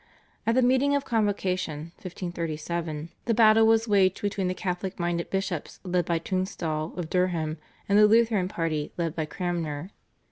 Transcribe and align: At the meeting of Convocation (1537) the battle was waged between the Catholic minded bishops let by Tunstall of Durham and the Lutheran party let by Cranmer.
At 0.47 0.55
the 0.55 0.63
meeting 0.63 0.95
of 0.95 1.05
Convocation 1.05 1.91
(1537) 2.01 3.09
the 3.25 3.35
battle 3.35 3.67
was 3.67 3.87
waged 3.87 4.23
between 4.23 4.47
the 4.47 4.55
Catholic 4.55 4.97
minded 4.99 5.29
bishops 5.29 5.79
let 5.83 6.07
by 6.07 6.17
Tunstall 6.17 6.95
of 6.97 7.07
Durham 7.07 7.59
and 7.87 7.99
the 7.99 8.07
Lutheran 8.07 8.47
party 8.47 8.91
let 8.97 9.15
by 9.15 9.25
Cranmer. 9.25 9.91